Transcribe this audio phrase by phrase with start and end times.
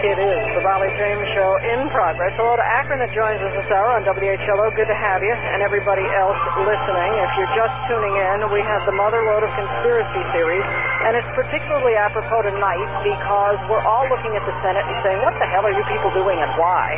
[0.00, 2.32] It is the Rollye James Show in progress.
[2.40, 4.72] Hello to Akron that joins us this hour on WHLO.
[4.72, 7.20] Good to have you and everybody else listening.
[7.20, 10.64] If you're just tuning in, we have the mother lode of conspiracy theories,
[11.04, 15.36] and it's particularly apropos tonight because we're all looking at the Senate and saying, what
[15.36, 16.96] the hell are you people doing and why?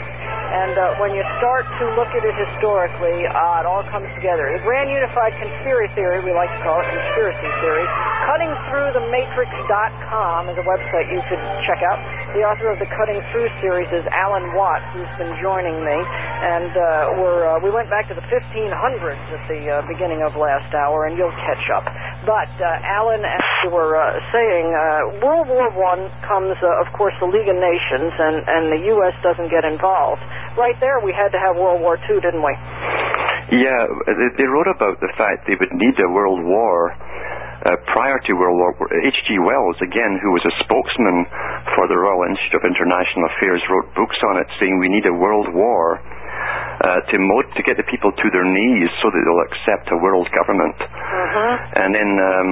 [0.53, 4.47] And uh, when you start to look at it historically, uh, it all comes together.
[4.55, 7.83] The Grand Unified Conspiracy Theory, we like to call it conspiracy theory,
[8.31, 11.99] cuttingthroughthematrix.com is a website you could check out.
[12.33, 16.73] The author of the Cutting Through series is Alan Watts, who's been joining me, and
[16.73, 20.73] uh, we're uh, we went back to the 1500s at the uh, beginning of last
[20.73, 21.85] hour, and you'll catch up.
[22.25, 27.13] But uh, Alan, as you were uh, saying, uh, World War One comes, of course,
[27.21, 29.13] the League of Nations, and and the U.S.
[29.21, 30.25] doesn't get involved.
[30.57, 32.57] Right there, we had to have World War Two, didn't we?
[33.53, 33.85] Yeah,
[34.41, 36.97] they wrote about the fact they would need a world war
[37.63, 39.39] uh, prior to World War H.G.
[39.39, 41.27] Wells, again, who was a spokesman
[41.79, 45.15] for the Royal Institute of International Affairs, wrote books on it saying we need a
[45.15, 46.03] world war
[46.83, 49.99] uh, to mo- to get the people to their knees so that they'll accept a
[50.03, 50.75] world government.
[50.83, 51.83] Uh-huh.
[51.87, 52.51] And then um,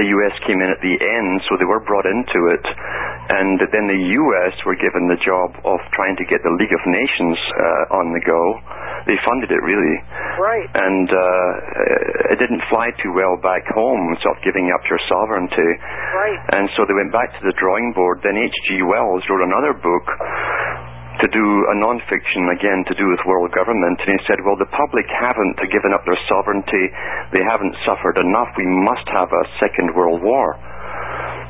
[0.00, 0.34] the U.S.
[0.48, 2.64] came in at the end, so they were brought into it.
[3.28, 4.56] And then the U.S.
[4.64, 8.22] were given the job of trying to get the League of Nations uh, on the
[8.24, 8.42] go.
[9.08, 9.96] They funded it really,
[10.36, 10.68] Right.
[10.68, 15.70] and uh, it didn't fly too well back home, sort of giving up your sovereignty.
[16.12, 16.36] Right.
[16.60, 18.20] And so they went back to the drawing board.
[18.20, 18.84] Then H.G.
[18.84, 20.04] Wells wrote another book
[21.24, 24.70] to do a non-fiction again to do with world government, and he said, "Well, the
[24.70, 26.84] public haven't given up their sovereignty;
[27.32, 28.52] they haven't suffered enough.
[28.60, 30.54] We must have a second world war."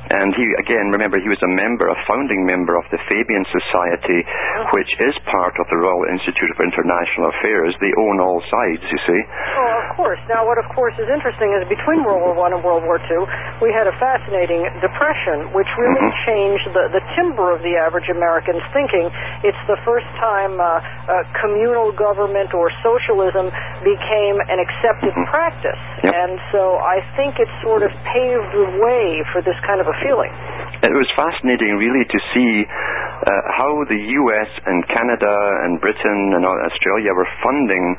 [0.08, 4.24] And he, again, remember, he was a member, a founding member of the Fabian Society,
[4.72, 7.76] which is part of the Royal Institute of International Affairs.
[7.80, 9.20] They own all sides, you see.
[9.60, 10.20] Oh, of course.
[10.32, 13.22] Now, what of course is interesting is between World War One and World War Two,
[13.60, 16.24] we had a fascinating depression, which really Mhm.
[16.24, 19.10] changed the, the timbre of the average American's thinking.
[19.44, 23.52] It's the first time uh, uh, communal government or socialism
[23.84, 25.26] became an accepted Mhm.
[25.28, 26.14] practice, Yep.
[26.14, 29.97] and so I think it sort of paved the way for this kind of a
[30.02, 30.32] feeling.
[30.78, 34.50] It was fascinating, really, to see uh, how the U.S.
[34.62, 35.34] and Canada
[35.66, 37.98] and Britain and Australia were funding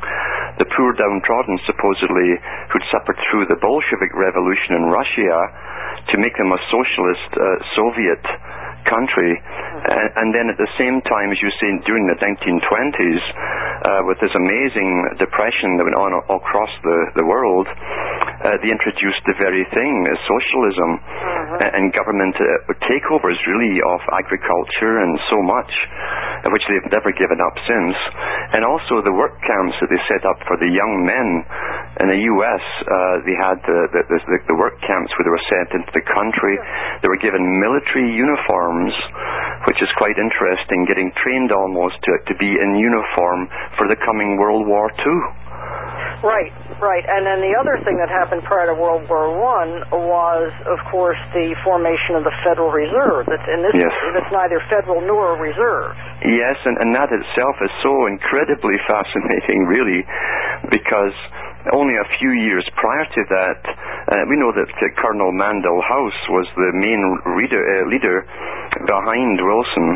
[0.64, 2.40] the poor downtrodden, supposedly,
[2.72, 5.36] who'd suffered through the Bolshevik Revolution in Russia,
[6.08, 7.44] to make them a socialist uh,
[7.76, 8.24] Soviet
[8.88, 9.36] country.
[9.36, 13.24] And, and then at the same time, as you say, during the 1920s,
[13.80, 17.68] uh, with this amazing depression that went on a- across the, the world,
[18.40, 20.90] uh, they introduced the very thing, uh, socialism
[21.60, 25.72] a- and government uh, takeovers, really, of agriculture and so much,
[26.52, 27.96] which they've never given up since.
[28.56, 31.28] And also the work camps that they set up for the young men
[32.00, 32.64] in the U.S.
[32.88, 36.06] Uh, they had the, the, the, the work camps where they were sent into the
[36.08, 36.56] country.
[37.04, 38.96] They were given military uniforms,
[39.68, 44.40] which is quite interesting, getting trained almost to, to be in uniform for the coming
[44.40, 45.20] World War II.
[46.24, 46.52] Right,
[46.82, 47.04] right.
[47.06, 51.20] And then the other thing that happened prior to World War One was, of course,
[51.36, 53.28] the formation of the Federal Reserve.
[53.28, 53.92] That's in this Yes.
[54.16, 55.94] that's neither federal nor a reserve.
[56.26, 60.02] Yes, and, and that itself is so incredibly fascinating, really,
[60.72, 61.16] because
[61.76, 66.20] only a few years prior to that, uh, we know that uh, Colonel Mandell House
[66.32, 67.02] was the main
[67.36, 68.24] reader, uh, leader
[68.88, 69.88] behind Wilson,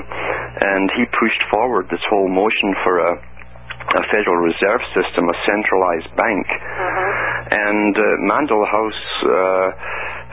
[0.63, 3.11] and he pushed forward this whole motion for a,
[3.93, 6.45] a Federal Reserve System, a centralized bank.
[7.53, 9.69] And uh, Mandell House, uh,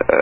[0.00, 0.16] uh,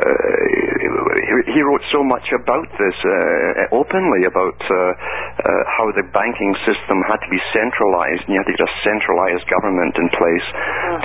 [1.54, 6.98] he, wrote so much about this uh, openly about uh, uh, how the banking system
[7.06, 10.46] had to be centralized, and you had to get a centralized government in place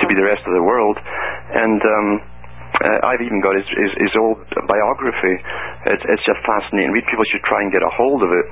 [0.02, 0.98] to be the rest of the world.
[1.54, 2.08] And um,
[2.82, 5.36] uh, I've even got his, his, his old biography.
[5.94, 6.90] It's, it's just fascinating.
[6.90, 8.46] Read people should try and get a hold of it.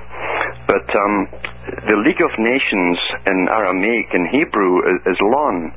[0.71, 1.15] But um,
[1.63, 5.71] the League of Nations in Aramaic and Hebrew is, is Lon,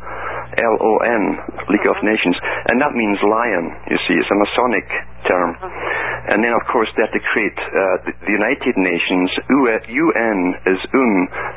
[0.58, 1.24] L-O-N,
[1.70, 2.10] League of uh-huh.
[2.10, 2.36] Nations,
[2.70, 3.70] and that means lion.
[3.86, 4.86] You see, it's a Masonic
[5.30, 5.50] term.
[5.54, 6.34] Uh-huh.
[6.34, 9.30] And then, of course, they have to create uh, the, the United Nations.
[9.46, 11.12] UN is un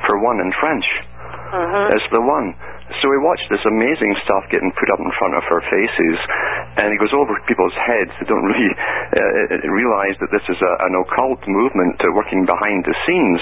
[0.06, 0.86] for one in French.
[1.50, 1.98] Uh-huh.
[1.98, 2.54] As the one.
[2.98, 6.18] So we watch this amazing stuff getting put up in front of our faces,
[6.82, 8.10] and it goes over people's heads.
[8.18, 12.90] They don't really uh, realize that this is a, an occult movement uh, working behind
[12.90, 13.42] the scenes.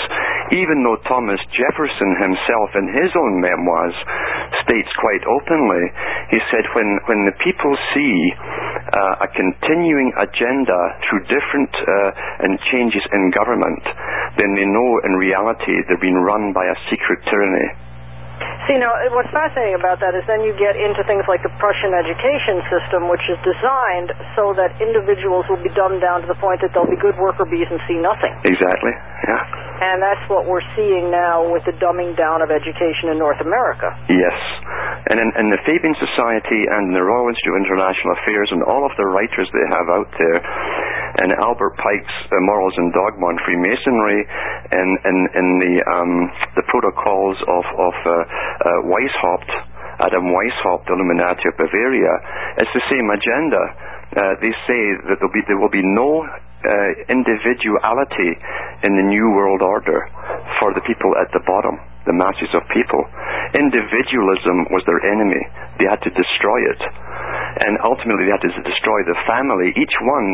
[0.52, 3.96] Even though Thomas Jefferson himself, in his own memoirs,
[4.68, 5.84] states quite openly,
[6.28, 12.60] he said, when, when the people see uh, a continuing agenda through different uh, and
[12.68, 13.84] changes in government,
[14.36, 17.87] then they know in reality they're being run by a secret tyranny.
[18.68, 21.96] See, now, what's fascinating about that is then you get into things like the Prussian
[21.96, 26.60] education system, which is designed so that individuals will be dumbed down to the point
[26.60, 28.36] that they'll be good worker bees and see nothing.
[28.44, 28.92] Exactly,
[29.24, 29.40] yeah.
[29.88, 33.88] And that's what we're seeing now with the dumbing down of education in North America.
[34.12, 34.36] Yes.
[35.08, 38.84] And in, in the Fabian Society and the Royal Institute of International Affairs and all
[38.84, 40.44] of the writers they have out there,
[41.24, 44.27] and Albert Pike's uh, Morals and Dogma on Freemasonry,
[45.04, 46.13] and, and the, um,
[46.59, 49.50] the protocols of, of uh, uh, Weishaupt,
[50.04, 52.13] Adam Weishaupt, Illuminati of Bavaria,
[52.62, 53.63] it's the same agenda.
[54.13, 58.31] Uh, they say that be, there will be no uh, individuality
[58.83, 60.10] in the New World Order
[60.60, 61.77] for the people at the bottom,
[62.07, 63.04] the masses of people.
[63.54, 65.44] Individualism was their enemy.
[65.77, 66.81] They had to destroy it
[67.65, 69.74] and ultimately they had to destroy the family.
[69.74, 70.27] Each one,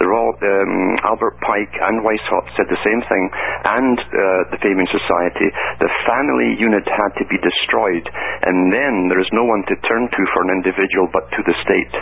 [0.00, 3.24] the Royal, um, Albert Pike and Weishaupt said the same thing,
[3.68, 4.16] and uh,
[4.54, 5.48] the Fabian Society.
[5.84, 8.06] The family unit had to be destroyed,
[8.48, 11.56] and then there is no one to turn to for an individual but to the
[11.60, 11.94] state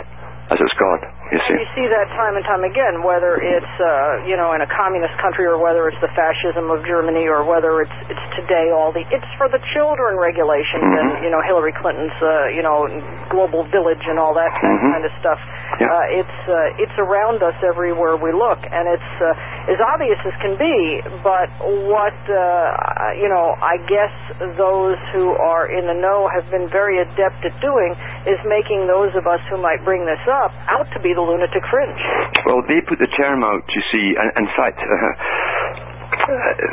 [0.51, 0.99] as it's God.
[1.31, 1.55] You see.
[1.63, 5.15] You see that time and time again, whether it's uh, you know in a communist
[5.23, 9.07] country or whether it's the fascism of Germany or whether it's it's today all the
[9.15, 10.99] it's for the children regulations mm-hmm.
[10.99, 12.83] and you know Hillary Clinton's uh, you know
[13.31, 14.91] global village and all that mm-hmm.
[14.91, 15.39] kind of stuff.
[15.79, 15.87] Yeah.
[15.87, 20.35] Uh, it's uh, it's around us everywhere we look, and it's uh, as obvious as
[20.43, 20.99] can be.
[21.23, 21.47] But
[21.87, 24.11] what uh, you know, I guess
[24.59, 27.95] those who are in the know have been very adept at doing
[28.27, 31.63] is making those of us who might bring this up out to be the lunatic
[31.69, 32.01] fringe.
[32.45, 33.63] Well, they put the term out.
[33.69, 34.79] You see, and in fact.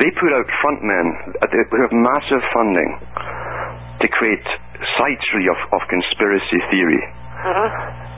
[0.02, 1.06] they put out frontmen
[1.40, 2.90] who have massive funding
[4.02, 4.44] to create
[4.98, 7.02] sites really of, of conspiracy theory.
[7.38, 7.68] Uh-huh.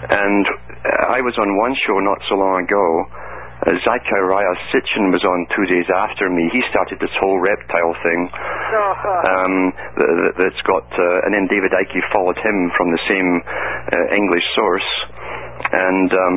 [0.08, 2.84] And uh, I was on one show not so long ago.
[3.60, 6.48] Uh, Zecharia Sitchin was on two days after me.
[6.48, 8.20] He started this whole reptile thing.
[8.32, 9.28] Uh-huh.
[9.28, 9.54] Um,
[10.40, 14.88] that's got, uh, and then David Icke followed him from the same uh, English source.
[15.72, 16.36] And um,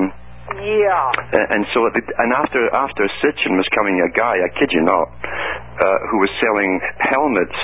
[0.60, 1.12] yeah.
[1.32, 5.98] And so, and after after Sitchin was coming a guy, I kid you not, uh,
[6.12, 7.60] who was selling helmets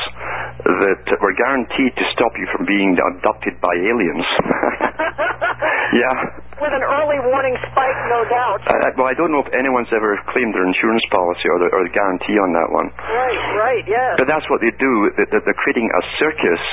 [0.64, 4.28] that were guaranteed to stop you from being abducted by aliens.
[6.02, 6.39] yeah.
[6.60, 8.60] With an early warning spike, no doubt.
[8.68, 11.88] Uh, well, I don't know if anyone's ever claimed their insurance policy or the, or
[11.88, 12.92] the guarantee on that one.
[13.00, 14.20] Right, right, yes.
[14.20, 14.94] But that's what they do.
[15.24, 16.64] That they're creating a circus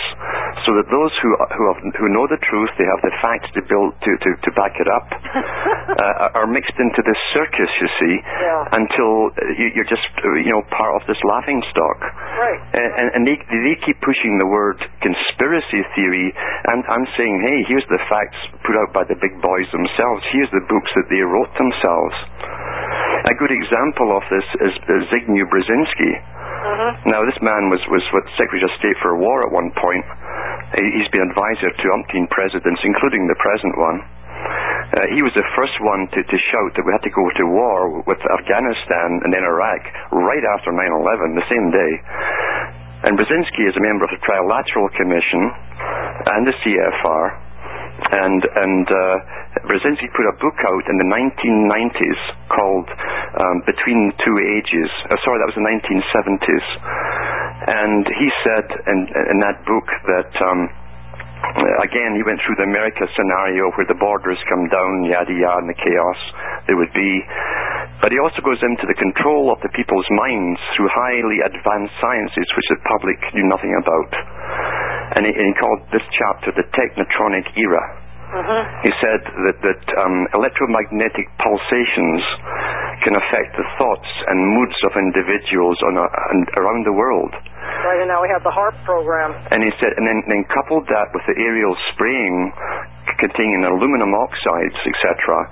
[0.66, 3.62] so that those who who, have, who know the truth, they have the facts to
[3.62, 5.06] build to, to, to back it up,
[6.02, 7.70] uh, are mixed into this circus.
[7.78, 8.78] You see, yeah.
[8.82, 10.02] until you, you're just
[10.42, 11.98] you know part of this laughing stock.
[12.02, 12.60] Right.
[12.74, 16.34] And, and they they keep pushing the word conspiracy theory,
[16.74, 20.24] and I'm saying, hey, here's the facts put out by the big boys themselves.
[20.32, 22.16] Here's the books that they wrote themselves.
[23.28, 24.72] A good example of this is,
[25.12, 26.12] Zygmunt Brzezinski.
[26.16, 27.12] Uh-huh.
[27.12, 28.02] Now, this man was, was
[28.40, 30.04] Secretary of State for War at one point.
[30.74, 33.98] He's been advisor to umpteen presidents, including the present one.
[34.86, 37.44] Uh, he was the first one to, to shout that we had to go to
[37.50, 39.82] war with Afghanistan and then Iraq
[40.14, 41.92] right after 9-11, the same day.
[43.10, 45.42] And Brzezinski is a member of the Trilateral Commission
[46.30, 47.24] and the CFR
[47.96, 49.16] and and uh,
[49.66, 54.90] Brzezinski put a book out in the 1990s called um, Between Two Ages.
[55.10, 56.66] Uh, sorry, that was the 1970s.
[57.66, 58.98] And he said in,
[59.34, 60.32] in that book that.
[60.40, 60.86] Um,
[61.84, 65.68] again, he went through the America scenario where the borders come down, yada yada, and
[65.68, 66.20] the chaos
[66.66, 67.12] there would be.
[68.00, 72.48] But he also goes into the control of the people's minds through highly advanced sciences
[72.56, 74.12] which the public knew nothing about.
[75.16, 78.05] And he, and he called this chapter the Technotronic Era.
[78.26, 78.62] Uh-huh.
[78.82, 82.22] He said that, that um, electromagnetic pulsations
[83.06, 87.30] can affect the thoughts and moods of individuals on a, and around the world.
[87.30, 89.30] Right, and now we have the HAARP program.
[89.54, 92.50] And he said, and then, then coupled that with the aerial spraying
[93.22, 95.46] containing aluminum oxides, etc.,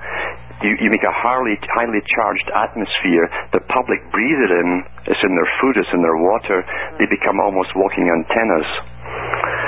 [0.62, 3.28] you, you make a highly, highly charged atmosphere.
[3.52, 4.68] The public breathe it in.
[5.04, 5.76] It's in their food.
[5.76, 6.64] It's in their water.
[6.96, 8.68] They become almost walking antennas.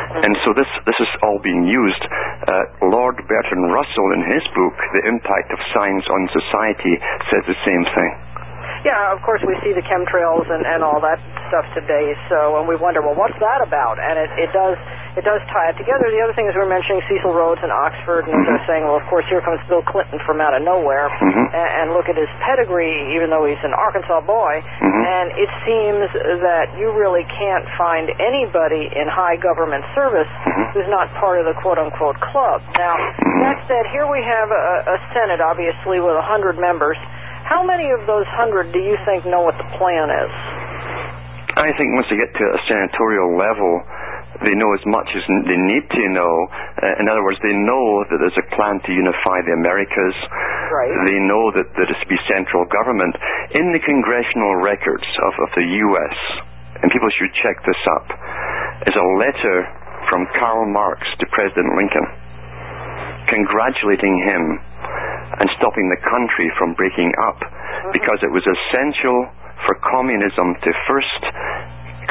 [0.07, 2.03] And so this this is all being used.
[2.47, 6.95] Uh, Lord Bertrand Russell, in his book, The Impact of Science on Society,
[7.31, 8.13] says the same thing.
[8.87, 11.19] Yeah, of course we see the chemtrails and, and all that
[11.51, 12.15] stuff today.
[12.31, 13.99] So, and we wonder, well, what's that about?
[13.99, 14.79] And it, it does
[15.17, 16.13] it does tie it together.
[16.13, 18.47] The other thing is we are mentioning Cecil Rhodes in Oxford, and mm-hmm.
[18.47, 21.47] they're saying, well, of course, here comes Bill Clinton from out of nowhere, mm-hmm.
[21.57, 24.61] and, and look at his pedigree, even though he's an Arkansas boy.
[24.61, 25.03] Mm-hmm.
[25.09, 26.05] And it seems
[26.45, 30.77] that you really can't find anybody in high government service mm-hmm.
[30.77, 32.61] who's not part of the quote unquote club.
[32.77, 32.95] Now,
[33.37, 33.43] Mm-hmm.
[33.45, 36.97] that said, here we have a, a Senate, obviously, with a hundred members.
[37.45, 40.33] How many of those hundred do you think know what the plan is?
[41.57, 43.81] I think once they get to a senatorial level,
[44.45, 46.35] they know as much as they need to know.
[46.81, 50.17] Uh, in other words, they know that there's a plan to unify the Americas.
[50.73, 50.93] Right.
[51.09, 53.15] They know that there is to be central government.
[53.57, 56.17] In the congressional records of, of the U.S.,
[56.83, 58.07] and people should check this up,
[58.85, 59.57] is a letter
[60.13, 62.27] from Karl Marx to President Lincoln
[63.29, 64.43] congratulating him
[65.43, 67.39] and stopping the country from breaking up
[67.93, 69.27] because it was essential
[69.67, 71.23] for communism to first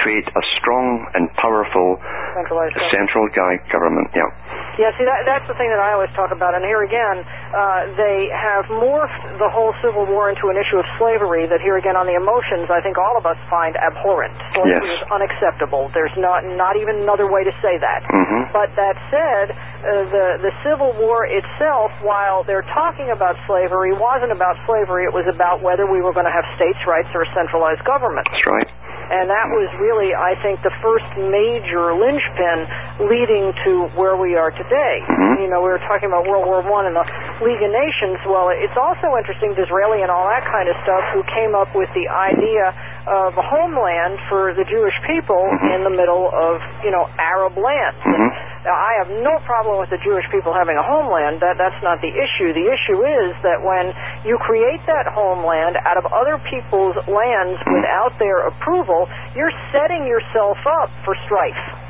[0.05, 1.97] create a strong and powerful
[2.37, 2.93] Centralized government.
[2.93, 4.07] central guy government.
[4.13, 4.29] Yeah.
[4.75, 6.51] Yeah, see, that, that's the thing that I always talk about.
[6.51, 10.83] And here again, uh, they have morphed the whole Civil War into an issue of
[10.99, 14.35] slavery that here again on the emotions, I think all of us find abhorrent.
[14.51, 14.99] Slavery Yes.
[14.99, 15.87] is unacceptable.
[15.95, 18.03] There's not, not even another way to say that.
[18.03, 18.51] Mm-hmm.
[18.51, 24.31] But that said, uh, the the Civil War itself, while they're talking about slavery, wasn't
[24.35, 25.07] about slavery.
[25.07, 28.27] It was about whether we were going to have states' rights or a centralized government.
[28.27, 28.69] That's right.
[29.11, 32.67] And that was really, I think, the first major linchpin
[33.05, 35.03] leading to where we are today.
[35.07, 35.41] Mhm.
[35.41, 37.05] You know, we were talking about World War One and the
[37.41, 38.17] League of Nations.
[38.25, 41.91] Well, it's also interesting, Disraeli and all that kind of stuff, who came up with
[41.93, 42.73] the idea
[43.07, 45.75] of a homeland for the Jewish people Mhm.
[45.75, 47.99] in the middle of, you know, Arab lands.
[48.03, 48.33] Mhm.
[48.65, 51.39] Now, I have no problem with the Jewish people having a homeland.
[51.39, 52.51] That that's not the issue.
[52.53, 53.93] The issue is that when
[54.23, 60.57] you create that homeland out of other people's lands without their approval, you're setting yourself
[60.65, 61.84] up for strife.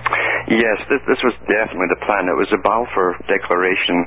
[0.45, 2.29] Yes, this, this was definitely the plan.
[2.29, 4.05] It was a Balfour Declaration,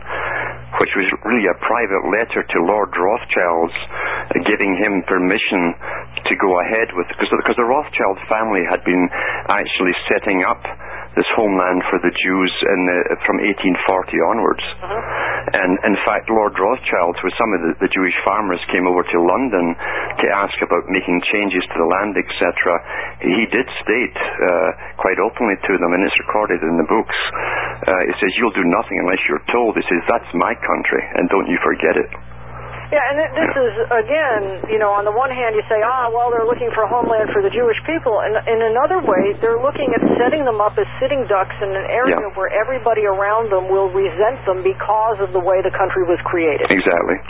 [0.78, 5.74] which was really a private letter to Lord Rothschild's, uh, giving him permission
[6.30, 9.10] to go ahead with because because the Rothschild family had been
[9.50, 10.62] actually setting up
[11.18, 14.62] this homeland for the Jews in the, from 1840 onwards.
[15.50, 19.18] And in fact, Lord Rothschild, with some of the, the Jewish farmers, came over to
[19.18, 22.46] London to ask about making changes to the land, etc.
[23.26, 24.70] He did state uh,
[25.02, 27.18] quite openly to them, and it's recorded in the books.
[27.82, 31.26] Uh, he says, "You'll do nothing unless you're told." He says, "That's my country, and
[31.32, 32.37] don't you forget it."
[32.88, 34.42] Yeah, and this is again,
[34.72, 37.28] you know, on the one hand you say, ah, well, they're looking for a homeland
[37.36, 40.88] for the Jewish people, and in another way, they're looking at setting them up as
[40.96, 42.32] sitting ducks in an area Yeah.
[42.32, 46.72] where everybody around them will resent them because of the way the country was created.
[46.72, 47.20] Exactly.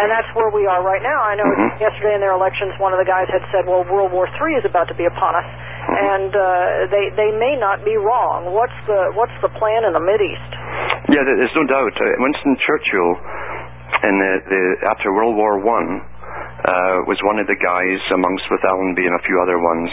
[0.00, 1.20] And that's where we are right now.
[1.20, 1.80] I know Mhm.
[1.84, 4.64] yesterday in their elections, one of the guys had said, "Well, World War III is
[4.64, 5.44] about to be upon us,"
[6.00, 8.48] and uh, they they may not be wrong.
[8.56, 10.50] What's the what's the plan in the Mid East?
[11.12, 11.92] Yeah, there- there's no doubt.
[12.00, 13.18] Uh, Winston Churchill,
[14.02, 16.02] in the, the after World War One,
[16.64, 19.92] uh, was one of the guys, amongst with Allenby and a few other ones,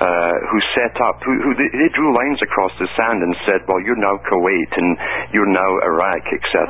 [0.00, 3.60] uh, who set up, who, who they, they drew lines across the sand and said,
[3.68, 4.96] "Well, you're now Kuwait and
[5.36, 6.64] you're now Iraq, etc."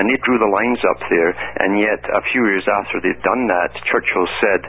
[0.00, 1.36] And they drew the lines up there.
[1.60, 4.60] And yet, a few years after they'd done that, Churchill said,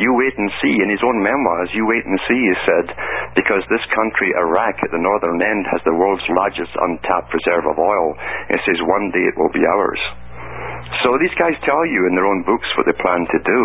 [0.00, 2.86] "You wait and see." In his own memoirs, "You wait and see," he said,
[3.36, 7.76] because this country, Iraq, at the northern end, has the world's largest untapped reserve of
[7.76, 8.16] oil.
[8.48, 10.00] He says, "One day it will be ours."
[11.02, 13.60] So these guys tell you in their own books what they plan to do.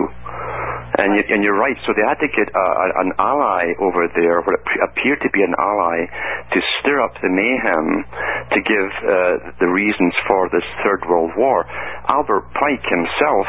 [0.89, 1.77] And, you, and you're right.
[1.85, 5.29] So they had to get a, a, an ally over there, what ap- appeared to
[5.29, 6.09] be an ally,
[6.49, 8.03] to stir up the mayhem,
[8.51, 9.13] to give uh,
[9.61, 11.63] the reasons for this Third World War.
[12.09, 13.47] Albert Pike himself,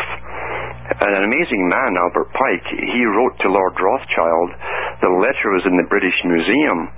[1.00, 4.50] an amazing man, Albert Pike, he wrote to Lord Rothschild.
[5.00, 6.92] The letter was in the British Museum,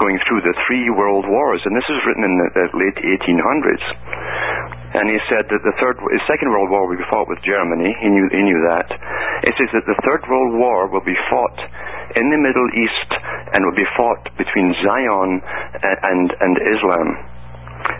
[0.00, 3.84] going through the three world wars, and this was written in the, the late 1800s.
[4.96, 7.92] And he said that the third, second world war will be fought with Germany.
[8.00, 8.88] He knew, he knew that.
[9.44, 11.58] It says that the third world war will be fought
[12.16, 13.10] in the Middle East
[13.52, 15.44] and will be fought between Zion
[15.84, 17.08] and, and, and Islam.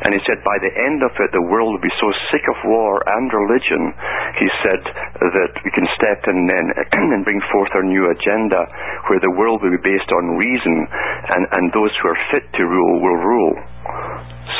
[0.08, 2.56] And he said, by the end of it, the world will be so sick of
[2.64, 3.92] war and religion,
[4.40, 4.82] he said,
[5.20, 6.66] that we can step in then
[7.12, 8.66] and bring forth our new agenda,
[9.12, 10.76] where the world will be based on reason,
[11.28, 13.56] and, and those who are fit to rule will rule.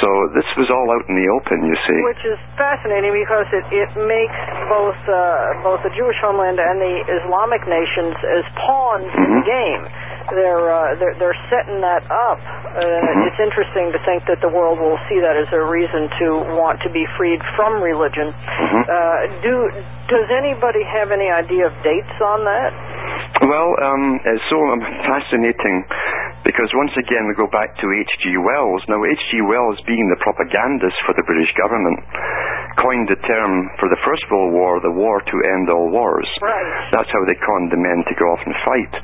[0.03, 1.99] So this was all out in the open, you see.
[2.05, 4.39] Which is fascinating because it, it makes
[4.69, 9.47] both uh, both the Jewish homeland and the Islamic nations as pawns in the Mhm.
[9.49, 9.83] game.
[10.27, 12.41] They're, uh, they're they're setting that up.
[12.43, 13.27] Uh, Mhm.
[13.31, 16.27] It's interesting to think that the world will see that as a reason to
[16.61, 18.35] want to be freed from religion.
[18.35, 18.83] Mhm.
[18.91, 19.71] Uh, do
[20.09, 22.73] does anybody have any idea of dates on that?
[23.43, 24.59] Well, um, it's so
[25.07, 25.85] fascinating
[26.47, 28.39] because once again we go back to H.G.
[28.39, 28.87] Wells.
[28.87, 29.43] Now, H.G.
[29.51, 31.99] Wells, being the propagandist for the British government,
[32.79, 36.29] coined the term for the First World War, the war to end all wars.
[36.39, 36.95] Right.
[36.95, 38.95] That's how they conned the men to go off and fight.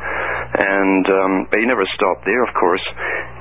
[0.55, 2.85] And um, but he never stopped there, of course.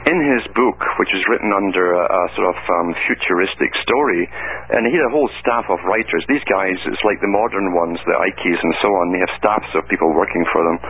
[0.10, 4.26] In his book, which is written under a, a sort of um, futuristic story,
[4.74, 6.26] and he had a whole staff of writers.
[6.26, 9.14] These guys, it's like the modern ones, the Ickes and so on.
[9.14, 10.82] They have staffs of people working for them.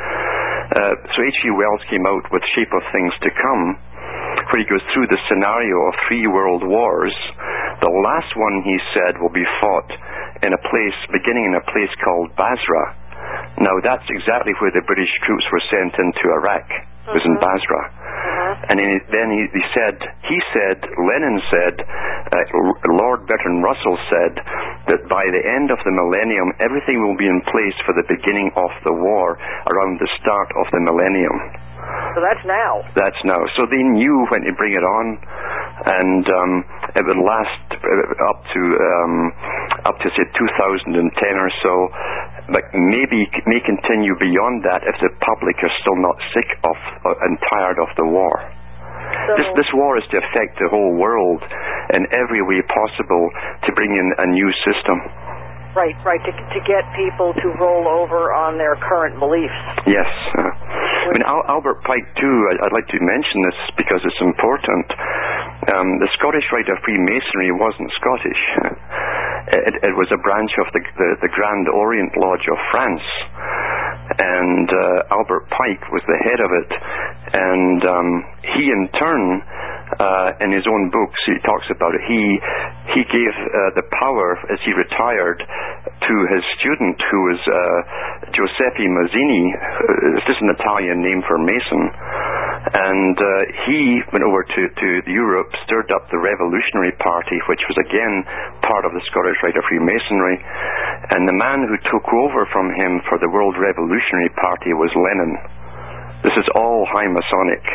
[0.71, 1.51] Uh, so H.G.
[1.51, 3.63] Wells came out with Shape of Things to Come,
[4.51, 7.11] where he goes through the scenario of three world wars.
[7.83, 9.89] The last one, he said, will be fought
[10.47, 12.85] in a place, beginning in a place called Basra.
[13.59, 16.67] Now, that's exactly where the British troops were sent into Iraq.
[17.11, 17.43] It was in Uh-huh.
[17.51, 17.81] Basra.
[17.91, 18.69] Uh-huh.
[18.71, 19.95] And he, then he, he said,
[20.29, 24.33] he said, Lenin said, uh, Lord Bertrand Russell said
[24.91, 28.51] that by the end of the millennium, everything will be in place for the beginning
[28.59, 29.39] of the war
[29.71, 31.39] around the start of the millennium.
[32.13, 32.83] So that's now.
[32.93, 33.39] That's now.
[33.55, 35.05] So they knew when to bring it on,
[35.87, 36.51] and um,
[36.93, 39.15] it would last uh, up to um,
[39.87, 41.07] up to say 2010
[41.39, 41.73] or so,
[42.51, 47.25] but maybe may continue beyond that if the public are still not sick of uh,
[47.25, 48.60] and tired of the war.
[49.27, 51.41] So, This, this war is to affect the whole world
[51.93, 53.29] in every way possible
[53.65, 54.97] to bring in a new system.
[55.75, 59.55] right, right, to, to get people to roll over on their current beliefs.
[59.87, 60.09] Yes.
[60.35, 64.19] Uh, I mean, Al- Albert Pike, too, I- I'd like to mention this because it's
[64.21, 64.85] important.
[65.71, 68.41] Um, the Scottish Rite of Freemasonry wasn't Scottish.
[69.51, 73.03] It, it was a branch of the, the, the Grand Orient Lodge of France.
[74.21, 76.71] And uh, Albert Pike was the head of it.
[77.33, 78.09] And um,
[78.53, 79.41] he, in turn,
[79.99, 82.03] uh, in his own books, he talks about it.
[82.07, 82.23] He
[82.95, 87.55] he gave uh, the power as he retired to his student, who was uh,
[88.31, 89.45] Giuseppe Mazzini.
[90.15, 91.83] It's just an Italian name for Mason.
[92.61, 93.27] And uh,
[93.65, 98.21] he went over to, to Europe, stirred up the Revolutionary Party, which was again
[98.61, 100.37] part of the Scottish Rite of Freemasonry.
[101.15, 105.33] And the man who took over from him for the World Revolutionary Party was Lenin.
[106.21, 107.65] This is all high Masonic.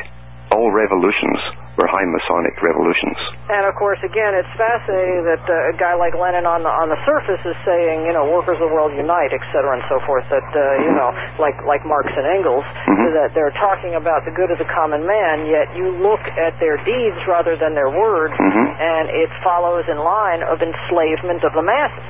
[0.54, 3.16] All revolutions were high Masonic revolutions.
[3.52, 6.88] And of course, again, it's fascinating that uh, a guy like Lenin on the on
[6.88, 10.00] the surface is saying, you know, workers of the world unite, et cetera, and so
[10.09, 10.25] forth.
[10.33, 13.12] That uh, you know, like like Marx and Engels, Mhm.
[13.16, 15.47] that they're talking about the good of the common man.
[15.47, 18.66] Yet you look at their deeds rather than their words, Mhm.
[18.80, 22.04] and it follows in line of enslavement of the masses.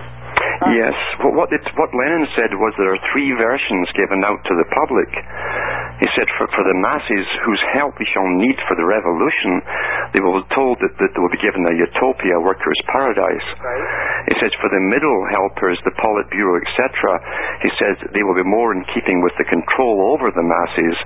[0.72, 0.94] Yes,
[1.24, 4.64] what what, it, what Lenin said was there are three versions given out to the
[4.72, 5.08] public.
[5.96, 9.64] He said for, for the masses whose help we shall need for the revolution,
[10.12, 13.48] they will be told that, that they will be given a utopia, workers' paradise.
[13.56, 14.28] Right.
[14.28, 16.84] He says for the middle helpers, the Politburo, etc.,
[17.64, 20.96] he says they will be more in keeping with the control over the masses,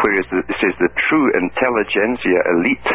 [0.00, 2.90] whereas the, he says the true intelligentsia elite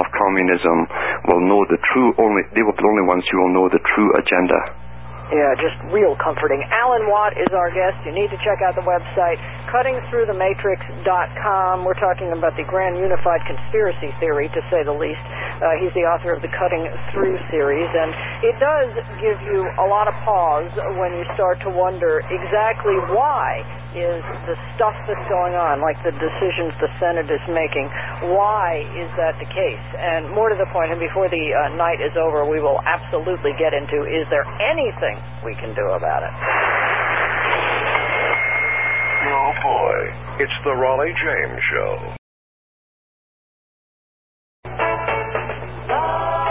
[0.00, 0.88] of communism
[1.28, 3.84] will know the true only, they will be the only ones who will know the
[3.92, 4.85] true agenda.
[5.26, 6.62] Yeah, just real comforting.
[6.70, 7.98] Alan Watt is our guest.
[8.06, 9.42] You need to check out the website,
[9.74, 11.82] cuttingthroughthematrix.com.
[11.82, 15.18] We're talking about the Grand Unified Conspiracy Theory, to say the least.
[15.58, 18.14] Uh, he's the author of the Cutting Through series, and
[18.46, 23.66] it does give you a lot of pause when you start to wonder exactly why
[23.94, 27.86] is the stuff that's going on, like the decisions the Senate is making,
[28.34, 29.86] why is that the case?
[29.98, 33.54] And more to the point, and before the uh, night is over, we will absolutely
[33.60, 36.34] get into is there anything we can do about it?
[39.26, 39.98] Oh boy,
[40.42, 41.92] it's the Rollye James Show.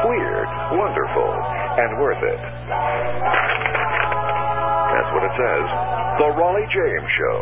[0.05, 1.31] Weird, wonderful,
[1.81, 2.41] and worth it.
[4.91, 5.94] That's what it says.
[6.15, 7.39] The Rollye James Show.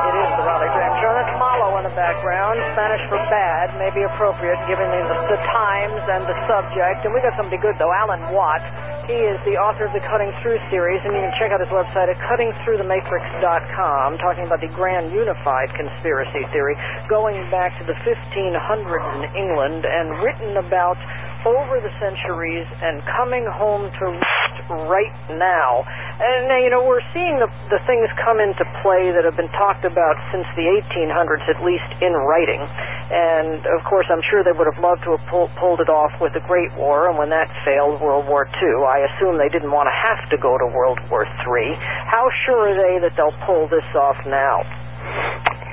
[0.00, 1.12] It is the Rollye James Show.
[1.12, 2.56] That's Malo in the background.
[2.72, 7.04] Spanish for bad may be appropriate given the, the times and the subject.
[7.04, 7.92] And we got somebody good, though.
[7.92, 8.64] Alan Watt.
[9.04, 11.70] He is the author of the Cutting Through series, and you can check out his
[11.70, 16.74] website at cuttingthroughthematrix.com, talking about the Grand Unified Conspiracy Theory,
[17.06, 20.98] going back to the 1500s in England, and written about
[21.46, 24.56] over the centuries and coming home to roost
[24.90, 25.86] right now.
[26.18, 29.86] And you know, we're seeing the, the things come into play that have been talked
[29.86, 32.58] about since the 1800s, at least in writing.
[33.06, 36.10] And of course, I'm sure they would have loved to have pull, pulled it off
[36.18, 38.82] with the Great War, and when that failed, World War II.
[38.82, 41.78] I assume they didn't want to have to go to World War III.
[42.10, 44.66] How sure are they that they'll pull this off now?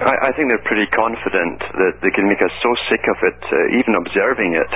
[0.04, 3.40] I, I think they're pretty confident that they can make us so sick of it,
[3.50, 4.72] uh, even observing it,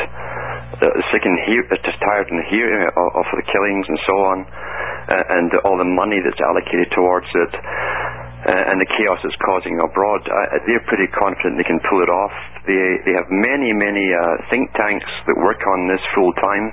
[1.12, 5.36] sick and hear, just tired and hearing of, of the killings and so on, uh,
[5.38, 10.22] and all the money that's allocated towards it, uh, and the chaos it's causing abroad.
[10.70, 12.36] They're pretty confident they can pull it off.
[12.70, 16.70] They they have many many uh, think tanks that work on this full time,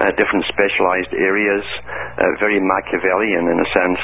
[0.00, 4.00] uh, different specialized areas, uh, very Machiavellian in a sense,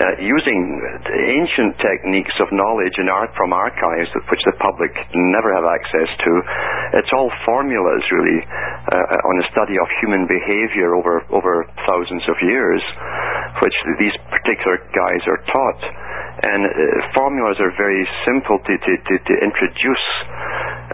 [0.00, 0.80] uh, using
[1.12, 6.32] ancient techniques of knowledge and art from archives which the public never have access to.
[7.04, 12.36] It's all formulas really uh, on a study of human behavior over over thousands of
[12.40, 12.80] years,
[13.60, 15.82] which these particular guys are taught.
[16.40, 16.72] and uh,
[17.12, 20.06] formulas are very simple to, to, to, to introduce.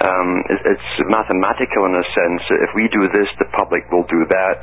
[0.07, 2.42] Um, it, it's mathematical in a sense.
[2.62, 4.61] If we do this, the public will do that,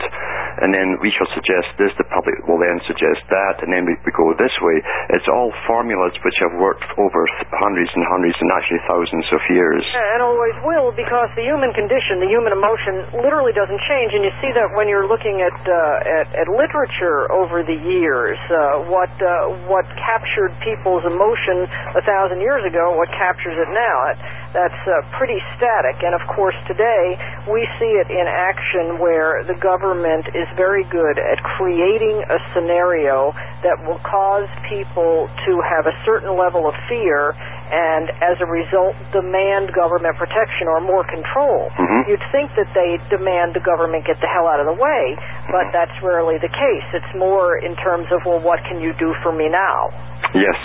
[0.63, 3.99] and then we shall suggest this, the public will then suggest that, and then we,
[4.07, 4.79] we go this way.
[5.11, 7.27] It's all formulas which have worked over
[7.59, 9.83] hundreds and hundreds and actually thousands of years.
[10.15, 14.15] And always will, because the human condition, the human emotion, literally doesn't change.
[14.15, 18.39] And you see that when you're looking at uh, at, at literature over the years,
[18.47, 21.67] uh, what uh, what captured people's emotion
[21.99, 23.97] a thousand years ago, what captures it now.
[24.13, 24.17] It,
[24.53, 25.97] that's uh, pretty static.
[26.05, 27.17] And of course, today
[27.49, 33.33] we see it in action where the government is very good at creating a scenario
[33.65, 37.33] that will cause people to have a certain level of fear
[37.73, 41.71] and as a result demand government protection or more control.
[41.73, 42.07] Mhm.
[42.07, 45.17] You'd think that they demand the government get the hell out of the way,
[45.49, 45.71] but Mhm.
[45.71, 46.83] that's rarely the case.
[46.93, 49.89] It's more in terms of, well, what can you do for me now?
[50.31, 50.59] Yes,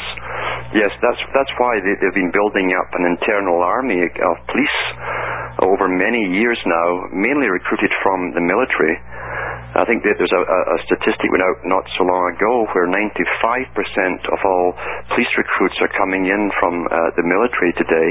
[0.73, 4.79] yes, that's that's why they, they've been building up an internal army of police
[5.61, 8.94] over many years now, mainly recruited from the military.
[9.77, 12.88] I think that there's a, a, a statistic went out not so long ago where
[12.88, 14.73] 95% of all
[15.12, 18.09] police recruits are coming in from uh, the military today,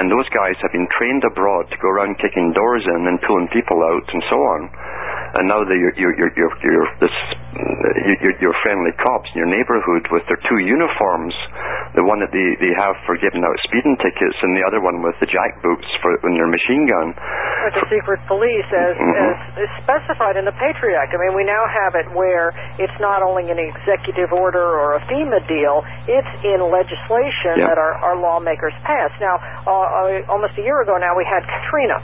[0.00, 3.50] and those guys have been trained abroad to go around kicking doors in and pulling
[3.52, 4.60] people out and so on.
[5.34, 7.10] And now they're your your your your your, this,
[8.22, 11.34] your, your friendly cops in your neighbourhood with their two uniforms,
[11.98, 15.02] the one that they, they have for giving out speeding tickets, and the other one
[15.02, 17.18] with the jack boots for when their machine gun.
[17.66, 19.10] Or the secret police, as, Mhm.
[19.10, 21.14] as is specified in the Patriot Act.
[21.14, 25.00] I mean, we now have it where it's not only an executive order or a
[25.10, 27.74] FEMA deal; it's in legislation Yeah.
[27.74, 29.10] that our, our lawmakers pass.
[29.18, 31.98] Now, uh, uh, almost a year ago now, we had Katrina,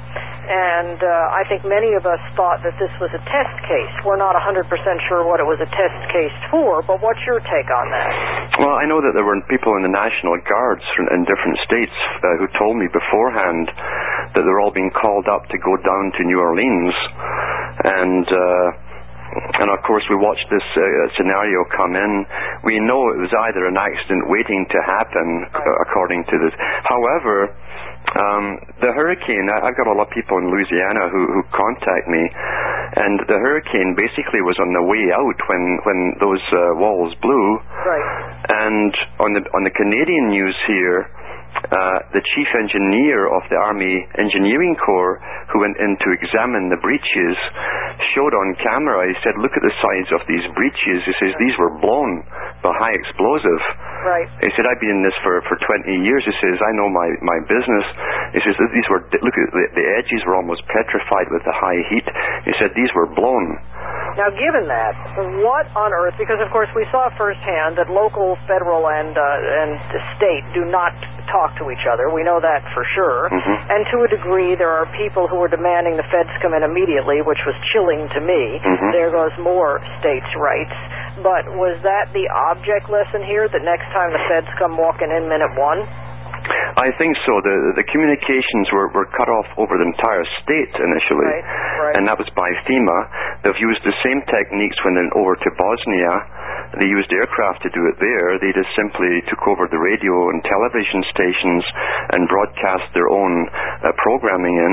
[0.50, 3.94] and uh, I think many of us thought that this was a test case.
[4.02, 4.66] We're not 100%
[5.06, 8.10] sure what it was a test case for, but what's your take on that?
[8.58, 12.34] Well, I know that there were people in the National Guards in different states uh,
[12.42, 13.70] who told me beforehand
[14.34, 16.94] that they're all being called up to go down to New Orleans,
[17.86, 18.68] and uh,
[19.62, 20.82] and of course we watched this uh,
[21.14, 22.26] scenario come in.
[22.66, 26.54] We know it was either an accident waiting to happen, uh, according to this.
[26.90, 27.54] However.
[28.10, 32.10] Um, the hurricane, I, I've got a lot of people in Louisiana who, who contact
[32.10, 32.22] me,
[32.98, 37.46] and the hurricane basically was on the way out when, when those uh, walls blew.
[37.86, 38.06] Right.
[38.50, 41.06] And on the on the Canadian news here,
[41.70, 46.80] uh, the chief engineer of the Army Engineering Corps, who went in to examine the
[46.82, 47.36] breaches,
[48.14, 49.08] showed on camera.
[49.08, 52.24] He said, "Look at the size of these breaches." He says these were blown
[52.62, 53.62] by high explosive.
[54.04, 54.28] Right.
[54.40, 57.08] He said, "I've been in this for for 20 years." He says, "I know my
[57.22, 57.86] my business."
[58.32, 61.80] He says, "These were look at the, the edges were almost petrified with the high
[61.88, 62.06] heat."
[62.44, 63.58] He said, "These were blown."
[64.20, 64.92] Now, given that,
[65.40, 66.12] what on earth?
[66.20, 69.80] Because of course we saw firsthand that local, federal, and uh, and
[70.20, 70.92] state do not
[71.32, 72.12] talk to each other.
[72.12, 73.32] We know that for sure.
[73.32, 73.56] Mhm.
[73.72, 77.22] And to a degree, there are people who are demanding the feds come in immediately,
[77.22, 78.60] which was chilling to me.
[78.60, 78.92] Mhm.
[78.92, 80.76] There goes more states' rights.
[81.24, 83.48] But was that the object lesson here?
[83.48, 85.88] That next time the feds come walking in minute one?
[86.80, 87.32] I think so.
[87.44, 91.94] The the communications were, were cut off over the entire state initially, Right, right.
[91.98, 92.98] and that was by FEMA.
[93.46, 96.14] They've used the same techniques when they're over to Bosnia.
[96.78, 98.38] They used aircraft to do it there.
[98.38, 101.62] They just simply took over the radio and television stations
[102.14, 103.32] and broadcast their own
[103.82, 104.72] uh, programming in.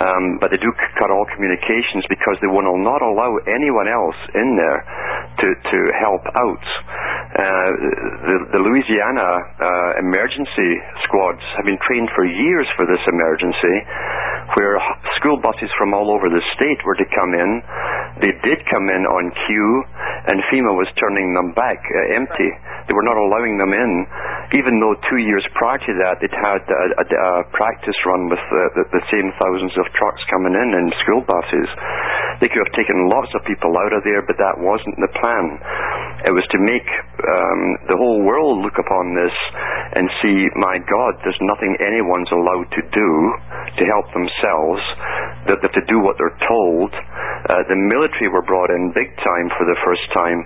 [0.00, 4.16] Um, but they do c- cut all communications because they will not allow anyone else
[4.34, 4.80] in there
[5.44, 6.64] to to help out.
[7.40, 7.72] Uh,
[8.28, 10.76] the, the Louisiana uh, emergency
[11.08, 13.76] squads have been trained for years for this emergency,
[14.60, 14.76] where
[15.16, 17.50] school buses from all over the state were to come in.
[18.20, 19.72] They did come in on cue,
[20.28, 22.50] and FEMA was turning them back uh, empty.
[22.88, 23.90] They were not allowing them in,
[24.50, 28.42] even though two years prior to that they'd had a, a, a practice run with
[28.50, 31.68] the, the, the same thousands of trucks coming in and school buses.
[32.42, 35.60] They could have taken lots of people out of there, but that wasn't the plan.
[36.24, 36.88] It was to make
[37.20, 39.32] um, the whole world look upon this
[39.96, 43.10] and see, my God, there's nothing anyone's allowed to do
[43.76, 44.82] to help themselves.
[45.48, 46.92] That they have to do what they're told.
[46.92, 50.40] Uh, the military were brought in big time for the first time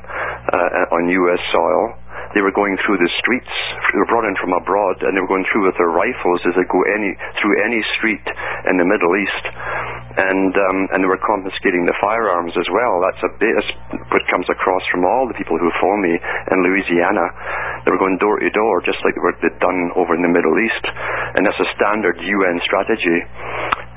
[0.54, 1.42] uh, on U.S.
[1.50, 2.03] soil.
[2.34, 3.54] They were going through the streets.
[3.94, 6.54] They were brought in from abroad, and they were going through with their rifles as
[6.58, 8.26] they go any through any street
[8.70, 9.44] in the Middle East,
[10.18, 12.98] and um, and they were confiscating the firearms as well.
[13.06, 13.54] That's a bit
[14.10, 17.26] what comes across from all the people who phone me in Louisiana.
[17.86, 20.58] They were going door to door, just like they were done over in the Middle
[20.58, 20.84] East,
[21.38, 23.18] and that's a standard UN strategy.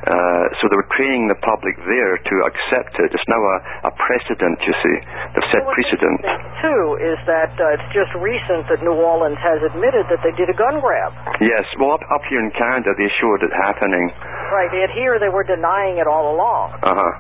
[0.07, 3.11] Uh, so they were training the public there to accept it.
[3.11, 4.95] It's now a, a precedent, you see.
[5.35, 6.17] They've set Well, precedent.
[6.63, 10.47] Too is that uh, it's just recent that New Orleans has admitted that they did
[10.47, 11.11] a gun grab.
[11.43, 14.07] Yes, well, up, up here in Canada, they showed it happening.
[14.47, 14.71] Right.
[14.71, 16.79] Yet here they were denying it all along.
[16.81, 17.13] Uh huh.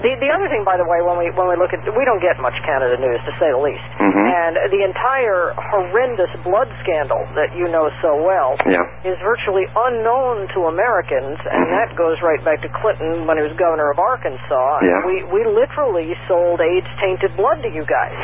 [0.00, 2.22] The the other thing, by the way, when we when we look at we don't
[2.24, 4.24] get much Canada news to say the least, Mhm.
[4.24, 8.80] and the entire horrendous blood scandal that you know so well Yeah.
[9.04, 11.70] is virtually unknown to Americans, and Mhm.
[11.76, 14.80] that goes right back to Clinton when he was governor of Arkansas.
[14.80, 15.04] Yeah.
[15.04, 18.16] We we literally sold AIDS tainted blood to you guys.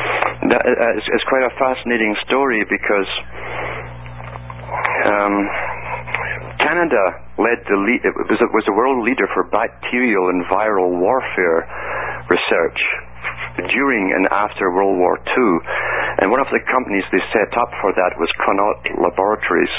[0.49, 3.09] That is, uh, it's quite a fascinating story because
[5.05, 5.49] um,
[6.59, 8.01] Canada led the lead.
[8.03, 11.63] It was, it was a world leader for bacterial and viral warfare
[12.29, 12.79] research
[13.71, 15.51] during and after World War II.
[16.23, 19.73] And one of the companies they set up for that was Connaught Laboratories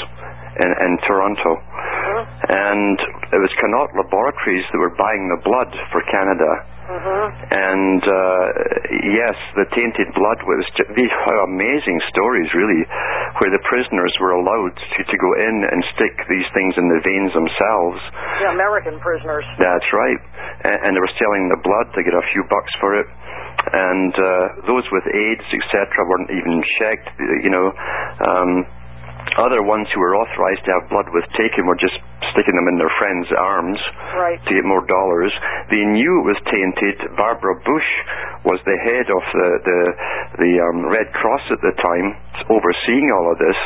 [0.61, 1.61] in, in Toronto.
[1.61, 2.25] Huh?
[2.49, 2.97] And
[3.33, 6.51] it was Connaught Laboratories that were buying the blood for Canada.
[6.91, 7.25] Mhm.
[7.55, 8.45] And uh,
[9.15, 12.83] yes, the tainted blood was ju- these are amazing stories, really,
[13.39, 17.01] where the prisoners were allowed to, to go in and stick these things in the
[17.05, 18.01] veins themselves.
[18.43, 19.47] The American prisoners.
[19.61, 20.21] That's right.
[20.67, 23.09] And, and they were selling the blood to get a few bucks for it.
[23.61, 27.13] And uh, those with AIDS, etc., weren't even checked.
[27.45, 27.67] You know,
[28.25, 28.65] um,
[29.39, 31.95] other ones who were authorized to have blood was taken were just
[32.35, 33.79] sticking them in their friends' arms
[34.15, 34.39] Right.
[34.39, 35.31] to get more dollars.
[35.71, 36.97] They knew it was tainted.
[37.17, 37.91] Barbara Bush
[38.47, 39.81] was the head of the the,
[40.39, 42.07] the um, Red Cross at the time,
[42.51, 43.59] overseeing all of this.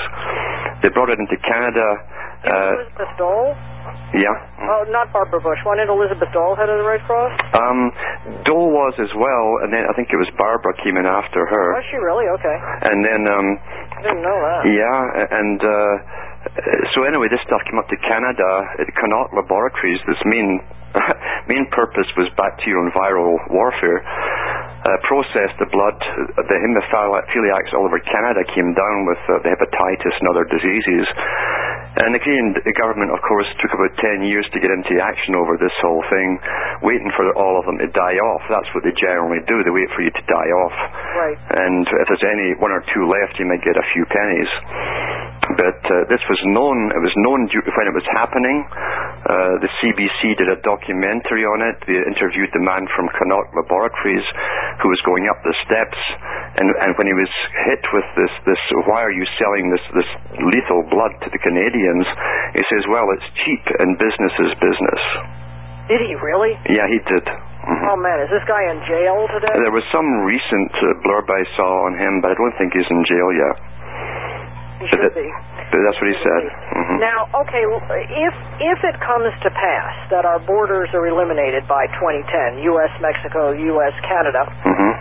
[0.83, 1.88] They brought it into Canada.
[2.44, 3.53] Uh, Elizabeth Dole?
[4.14, 4.37] Yeah.
[4.70, 5.59] Oh, not Barbara Bush.
[5.66, 7.35] Wasn't Elizabeth Dole, head of the Red Cross?
[7.57, 7.90] Um,
[8.46, 11.66] Dole was as well, and then I think it was Barbara came in after her,
[11.74, 12.26] Was she really?
[12.38, 12.57] Okay.
[12.90, 13.46] and then um,
[13.98, 14.61] I didn't know that.
[14.70, 15.00] yeah,
[15.35, 15.94] and uh,
[16.94, 19.98] so anyway, this stuff came up to Canada at Connaught Laboratories.
[20.07, 20.62] This main
[21.50, 23.98] main purpose was bacterial and viral warfare.
[24.85, 25.96] Uh, processed the blood,
[26.44, 31.09] the hemophiliacs all over Canada came down with uh, the hepatitis and other diseases.
[31.94, 35.54] And the Canadian government, of course, took about 10 years to get into action over
[35.54, 36.42] this whole thing,
[36.83, 38.42] waiting for all of them to die off.
[38.50, 39.62] That's what they generally do.
[39.62, 40.76] They wait for you to die off.
[41.14, 41.38] Right.
[41.54, 44.50] And if there's any one or two left, you might get a few pennies.
[45.54, 46.90] But uh, this was known.
[46.90, 48.64] It was known when it was happening.
[49.24, 51.80] Uh, the CBC did a documentary on it.
[51.88, 54.26] They interviewed the man from Connaught Laboratories
[54.84, 55.96] who was going up the steps,
[56.60, 57.32] and, and when he was
[57.64, 60.10] hit with this, this, why are you selling this, this
[60.44, 62.04] lethal blood to the Canadians?
[62.52, 65.02] He says, well, it's cheap and business is business.
[65.88, 66.52] Did he really?
[66.68, 67.24] Yeah, he did.
[67.24, 67.80] Mhm.
[67.88, 69.52] Oh man, is this guy in jail today?
[69.56, 72.88] There was some recent uh, blurb I saw on him, but I don't think he's
[72.92, 73.56] in jail yet.
[73.56, 75.28] He But should that- be.
[75.82, 76.42] That's what he said.
[76.76, 76.96] Mhm.
[77.00, 82.58] Now, okay, if if it comes to pass that our borders are eliminated by 2010,
[82.62, 84.92] U.S., Mexico, U.S., Canada, Mhm.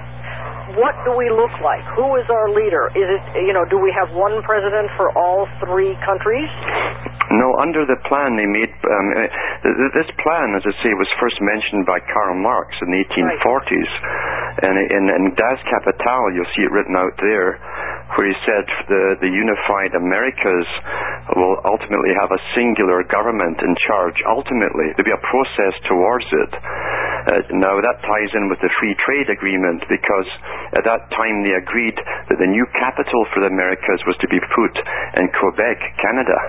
[0.81, 1.83] what do we look like?
[1.99, 2.89] Who is our leader?
[2.95, 6.49] Is it you know, do we have one president for all three countries?
[7.31, 9.07] No, under the plan they made, um,
[9.63, 13.89] th- this plan, as I say, was first mentioned by Karl Marx in the 1840s.
[14.62, 17.57] And in, in Das Kapital, you'll see it written out there,
[18.15, 20.67] where he said the, the unified Americas
[21.36, 24.17] will ultimately have a singular government in charge.
[24.28, 26.52] Ultimately, there'll be a process towards it.
[26.54, 30.30] Uh, now, that ties in with the free trade agreement because
[30.76, 34.39] at that time they agreed that the new capital for the Americas was to be
[34.52, 34.73] put
[35.17, 36.39] in Quebec, Canada.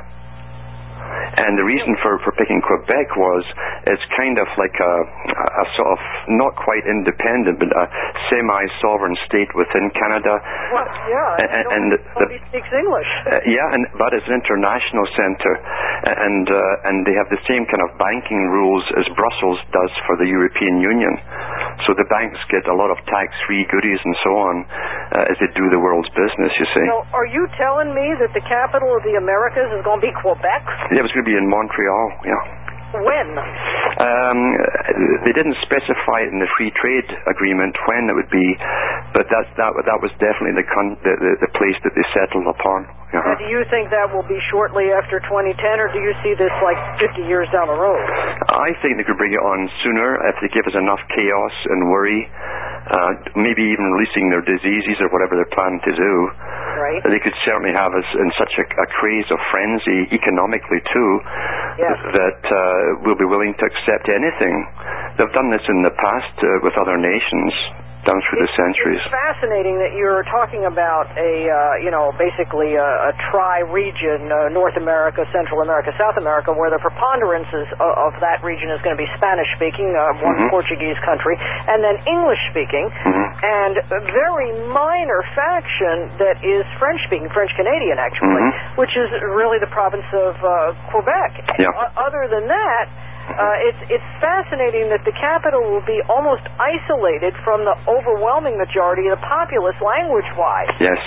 [1.44, 3.42] And the reason for, for picking Quebec was
[3.90, 4.94] it's kind of like a,
[5.34, 6.00] a sort of
[6.36, 7.84] not quite independent, but a
[8.32, 10.34] semi-sovereign state within Canada.
[10.72, 13.08] Well, yeah, And- and- and the- speaks English.
[13.24, 15.56] Uh, yeah, and but it's an international centre,
[16.04, 20.16] and uh, and they have the same kind of banking rules as Brussels does for
[20.20, 21.16] the European Union.
[21.88, 24.54] So the banks get a lot of tax-free goodies and so on
[25.16, 26.52] uh, as they do the world's business.
[26.60, 26.84] You see.
[26.84, 30.12] So, are you telling me that the capital of the Americas is going to be
[30.20, 30.62] Quebec?
[30.92, 32.04] Yeah, going to be in Montreal.
[32.26, 32.42] Yeah.
[32.94, 33.30] When?
[33.34, 34.38] Um,
[35.26, 38.54] they didn't specify it in the free trade agreement when it would be,
[39.10, 42.46] but that that that was definitely the con- the, the, the place that they settled
[42.46, 42.86] upon.
[43.14, 43.38] Uh-huh.
[43.38, 46.74] do you think that will be shortly after 2010, or do you see this like
[46.98, 48.02] 50 years down the road?
[48.50, 51.90] I think they could bring it on sooner if they give us enough chaos and
[51.94, 52.26] worry,
[52.84, 56.14] uh, maybe even releasing their diseases or whatever they're planning to do.
[56.74, 57.00] Right?
[57.08, 61.10] They could certainly have us in such a, a craze of frenzy economically too
[61.80, 61.96] Yes.
[62.12, 64.54] that uh, we'll be willing to accept anything.
[65.18, 67.52] They've done this in the past uh, with other nations.
[68.04, 69.00] Through the centuries.
[69.00, 74.52] It's fascinating that you're talking about a, uh, you know, basically a, a tri-region, uh,
[74.52, 78.80] North America, Central America, South America, where the preponderance is, uh, of that region is
[78.84, 80.50] going to be Spanish-speaking, uh, one Mhm.
[80.52, 81.38] Portuguese country,
[81.72, 83.26] and then English-speaking, Mhm.
[83.42, 88.76] and a very minor faction that is French-speaking, French-Canadian actually, Mhm.
[88.76, 91.32] which is really the province of uh, Quebec.
[91.72, 92.88] O- other than that,
[93.32, 99.08] uh, it's it's fascinating that the capital will be almost isolated from the overwhelming majority
[99.08, 101.00] of the populace language-wise, Yes.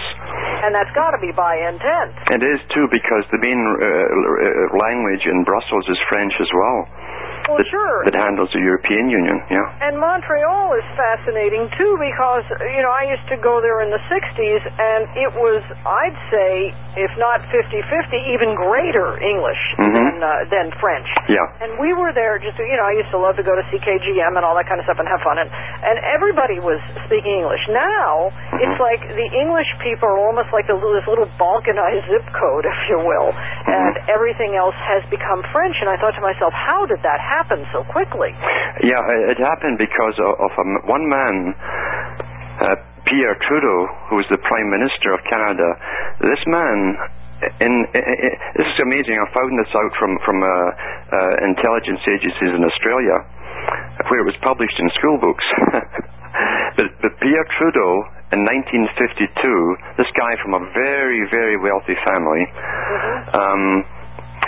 [0.65, 2.13] and that's got to be by intent.
[2.33, 6.79] It is too because the main uh, uh, language in Brussels is French as well.
[7.47, 8.03] Well, that, sure.
[8.03, 9.39] that handles the European Union.
[9.47, 9.63] Yeah.
[9.87, 12.43] And Montreal is fascinating too because
[12.75, 16.75] you know I used to go there in the 60s and it was I'd say
[16.97, 19.93] if not 50-50 even greater English Mhm.
[19.93, 21.07] than uh, than French.
[21.29, 21.45] Yeah.
[21.61, 24.33] And we were there just you know I used to love to go to CKGM
[24.35, 25.49] and all that kind of stuff and have fun and
[25.85, 27.61] and everybody was speaking English.
[27.69, 28.61] Now Mhm.
[28.65, 32.79] it's like the English people are almost like the, this little balkanized zip code if
[32.89, 33.29] you will
[33.67, 37.65] and everything else has become French and I thought to myself how did that happen
[37.71, 38.33] so quickly?
[38.81, 41.53] Yeah, it it happened because of, of a one man,
[42.61, 42.75] uh,
[43.07, 45.67] Pierre Trudeau, who was the Prime Minister of Canada.
[46.19, 46.77] This man,
[47.63, 49.15] in, i i this is amazing.
[49.15, 53.17] I found this out from from uh, uh, intelligence agencies in Australia,
[54.11, 55.45] where it was published in school books.
[56.77, 58.03] but, but Pierre Trudeau,
[58.35, 62.43] in 1952, this guy from a very very wealthy family.
[63.31, 63.87] Um,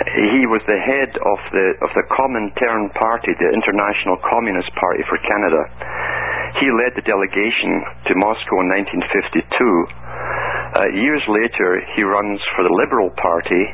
[0.00, 5.20] he was the head of the of the Comintern Party, the International Communist Party for
[5.20, 5.60] Canada.
[6.58, 7.72] He led the delegation
[8.10, 9.46] to Moscow in 1952.
[9.46, 13.64] Uh, years later, he runs for the Liberal Party.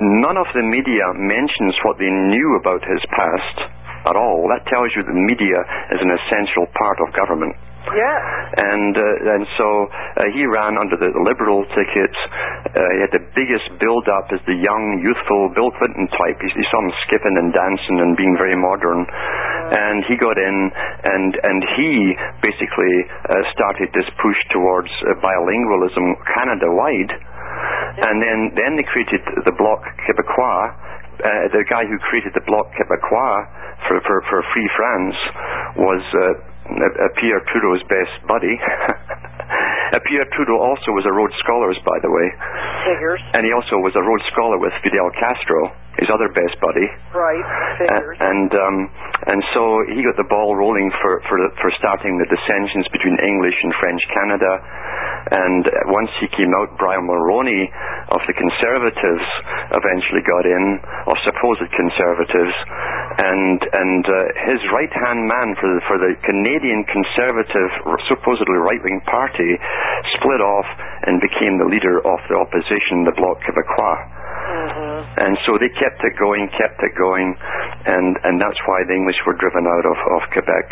[0.00, 3.56] None of the media mentions what they knew about his past
[4.08, 4.48] at all.
[4.48, 5.60] That tells you the media
[5.92, 7.52] is an essential part of government
[7.92, 8.18] Yeah.
[8.72, 12.12] and uh, and so uh, he ran under the liberal ticket.
[12.72, 16.38] Uh, he had the biggest build-up as the young, youthful Bill Clinton type.
[16.40, 19.04] You, you saw him skipping and dancing and being very modern.
[19.72, 20.56] And he got in,
[21.04, 21.90] and and he
[22.42, 27.12] basically uh, started this push towards uh, bilingualism Canada-wide.
[27.96, 30.74] And then then they created the Bloc Québécois.
[31.16, 33.36] Uh, the guy who created the Bloc Québécois
[33.88, 35.16] for for, for Free France
[35.76, 36.02] was.
[36.14, 38.50] Uh, uh, Pierre Trudeau's best buddy.
[39.94, 42.26] uh, Pierre Trudeau also was a Rhodes Scholar, by the way,
[42.90, 43.22] Figures.
[43.38, 46.86] and he also was a Rhodes Scholar with Fidel Castro, his other best buddy.
[47.12, 47.46] Right.
[47.80, 48.16] Figures.
[48.20, 48.76] and um,
[49.32, 53.56] and so he got the ball rolling for for for starting the dissensions between English
[53.64, 54.52] and French Canada.
[55.26, 57.66] And once he came out, Brian Mulroney
[58.14, 59.26] of the Conservatives
[59.74, 60.64] eventually got in,
[61.10, 62.54] or supposed Conservatives,
[63.18, 64.14] and and uh,
[64.54, 67.70] his right hand man for the, for the Canadian Conservative,
[68.06, 69.58] supposedly right wing party,
[70.14, 70.68] split off
[71.10, 74.15] and became the leader of the opposition, the Bloc Québécois.
[74.46, 75.18] Mhm.
[75.18, 77.34] And so they kept it going, kept it going,
[77.86, 80.66] and, and that's why the English were driven out of, of Quebec.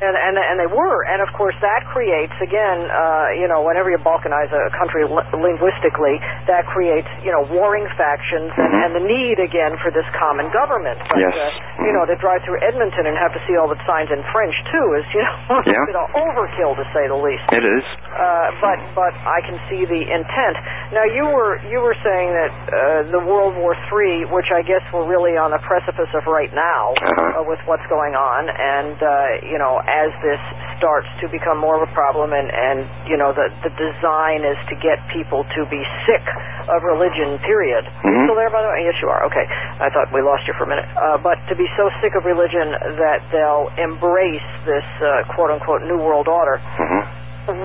[0.00, 3.92] And, and and they were, and of course that creates again, uh, you know, whenever
[3.92, 6.16] you balkanize a country li- linguistically,
[6.48, 8.80] that creates you know warring factions and, Mhm.
[8.80, 10.96] and the need again for this common government.
[11.12, 11.36] But, Yes.
[11.36, 14.22] Uh, you know, to drive through Edmonton and have to see all the signs in
[14.32, 15.36] French too is you know
[15.68, 15.84] Yeah.
[15.84, 17.44] a bit of overkill to say the least.
[17.52, 17.84] It is.
[18.08, 20.56] Uh, but but I can see the intent.
[20.96, 24.80] Now you were you were saying that uh, the World War III, which I guess
[24.96, 27.40] we're really on the precipice of right now Uh-huh.
[27.40, 29.12] uh, with what's going on, and uh,
[29.44, 30.38] you know as this
[30.78, 34.56] starts to become more of a problem, and and you know the the design is
[34.70, 36.22] to get people to be sick
[36.70, 37.36] of religion.
[37.42, 37.82] Period.
[38.06, 38.24] Mhm.
[38.30, 38.86] Still there, by the way?
[38.86, 39.26] Yes, you are.
[39.26, 39.44] Okay,
[39.82, 40.86] I thought we lost you for a minute.
[40.96, 42.70] Uh, but to be so sick of religion
[43.02, 46.58] that they'll embrace this uh, quote unquote new world order.
[46.78, 47.02] hmm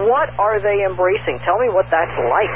[0.09, 1.37] What are they embracing?
[1.45, 2.55] Tell me what that's like.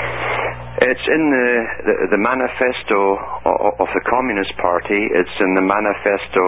[0.82, 1.50] It's in the,
[1.86, 4.98] the, the manifesto of, of the Communist Party.
[5.12, 6.44] It's in the manifesto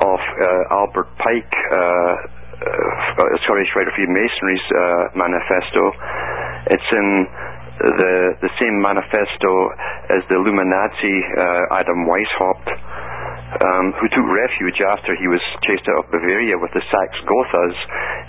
[0.00, 4.66] of uh, Albert Pike, uh, uh, Scottish Rite of Freemasonry's
[5.14, 5.82] manifesto.
[6.70, 7.08] It's in
[7.74, 9.50] the the same manifesto
[10.10, 11.16] as the Illuminati
[11.74, 12.68] Adam Weishaupt,
[13.60, 17.76] um, who took refuge after he was chased out of Bavaria with the Saxe Gothas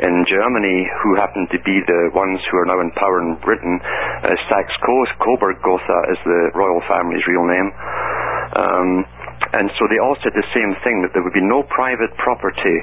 [0.06, 3.80] in Germany, who happened to be the ones who are now in power in Britain.
[3.82, 4.76] Uh, Saxe
[5.18, 7.70] Coburg Gotha is the royal family's real name.
[8.56, 8.90] Um,
[9.54, 12.78] and so they all said the same thing that there would be no private property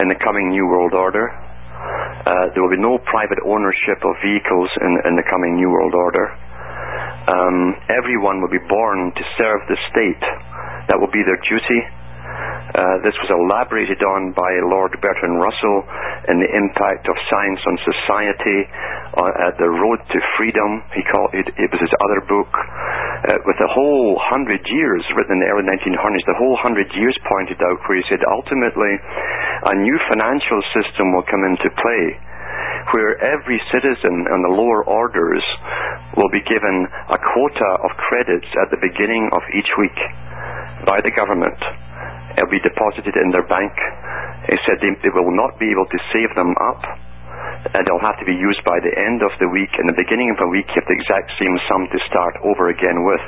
[0.00, 1.32] in the coming New World Order.
[1.32, 5.94] Uh, there will be no private ownership of vehicles in, in the coming New World
[5.94, 6.30] Order.
[7.26, 10.22] Um, everyone will be born to serve the state.
[10.90, 11.80] That will be their duty.
[12.72, 15.84] Uh, this was elaborated on by Lord Bertrand Russell
[16.32, 18.60] in the impact of science on society,
[19.12, 20.80] uh, at the road to freedom.
[20.96, 21.52] He called it.
[21.52, 25.68] It was his other book, uh, with the whole hundred years written in the early
[25.68, 26.24] 1900s.
[26.24, 28.96] The whole hundred years pointed out where he said ultimately
[29.68, 32.04] a new financial system will come into play
[32.90, 35.44] where every citizen in the lower orders
[36.18, 39.98] will be given a quota of credits at the beginning of each week
[40.84, 41.56] by the government.
[42.36, 43.72] It'll be deposited in their bank.
[44.48, 46.82] He said they, they will not be able to save them up
[47.62, 49.70] and they'll have to be used by the end of the week.
[49.78, 52.74] In the beginning of the week, you have the exact same sum to start over
[52.74, 53.22] again with.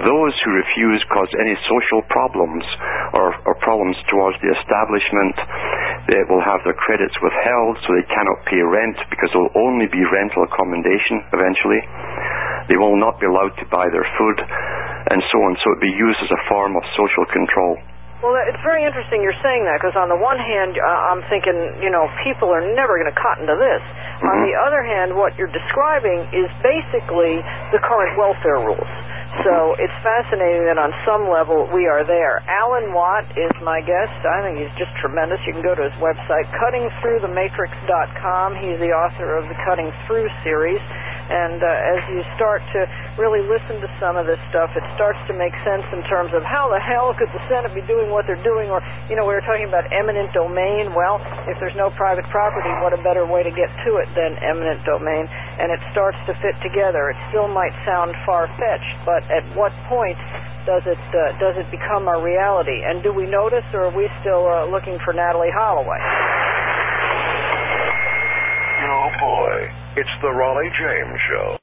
[0.00, 2.64] Those who refuse cause any social problems
[3.20, 5.36] or, or problems towards the establishment.
[6.08, 9.88] They will have their credits withheld, so they cannot pay rent because there will only
[9.92, 11.82] be rental accommodation eventually.
[12.72, 14.38] They will not be allowed to buy their food,
[15.12, 15.52] and so on.
[15.60, 17.76] So it will be used as a form of social control.
[18.24, 21.84] Well, it's very interesting you're saying that because on the one hand, uh, I'm thinking,
[21.84, 23.84] you know, people are never going to cotton to this.
[23.84, 24.32] Mm-hmm.
[24.32, 27.44] On the other hand, what you're describing is basically
[27.76, 28.88] the current welfare rules.
[29.44, 32.40] So it's fascinating that on some level we are there.
[32.48, 34.16] Alan Watt is my guest.
[34.24, 35.36] I think he's just tremendous.
[35.44, 38.48] You can go to his website, cuttingthroughthematrix.com.
[38.56, 40.80] He's the author of the Cutting Through series.
[41.26, 42.86] And uh, as you start to
[43.18, 46.46] really listen to some of this stuff, it starts to make sense in terms of
[46.46, 48.70] how the hell could the Senate be doing what they're doing?
[48.70, 48.78] Or,
[49.10, 50.94] you know, we were talking about eminent domain.
[50.94, 51.18] Well,
[51.50, 54.86] if there's no private property, what a better way to get to it than eminent
[54.86, 55.26] domain?
[55.58, 57.10] And it starts to fit together.
[57.10, 60.18] It still might sound far fetched, but at what point
[60.66, 62.82] does it uh, does it become a reality?
[62.82, 66.35] And do we notice, or are we still uh, looking for Natalee Holloway?
[68.76, 69.56] Oh boy,
[69.96, 71.56] it's the Rollye James Show.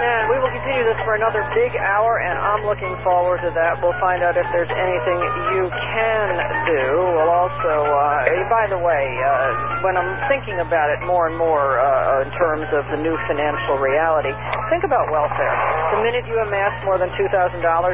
[0.00, 3.76] And we will continue this for another big hour, and I'm looking forward to that.
[3.84, 5.20] We'll find out if there's anything
[5.52, 6.28] you can
[6.64, 6.86] do.
[7.20, 11.76] We'll also, uh, by the way, uh, when I'm thinking about it more and more
[11.76, 14.32] uh, in terms of the new financial reality,
[14.72, 15.52] think about welfare.
[15.92, 17.30] The minute you amass more than $2,000,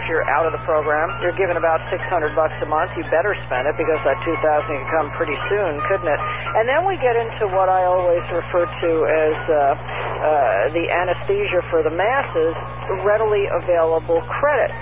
[0.08, 1.12] you're out of the program.
[1.20, 2.00] You're given about 600
[2.32, 2.96] bucks a month.
[2.96, 6.16] You better spend it because that 2000 can come pretty soon, couldn't it?
[6.56, 11.60] And then we get into what I always refer to as uh, uh, the anesthesia
[11.68, 12.56] for the masses,
[13.04, 14.72] readily available credit.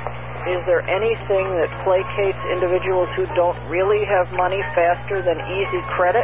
[0.46, 6.22] Is there anything that placates individuals who don't really have money faster than easy credit?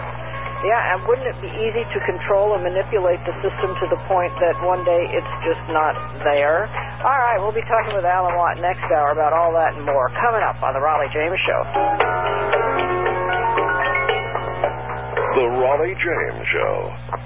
[0.60, 4.28] Yeah, and wouldn't it be easy to control and manipulate the system to the point
[4.44, 6.68] that one day it's just not there?
[7.00, 10.12] All right, we'll be talking with Alan Watt next hour about all that and more
[10.20, 11.60] coming up on the Rollye James Show.
[15.32, 17.19] The Rollye James Show.